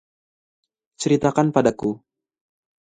[1.03, 1.91] Ceritakan padaku.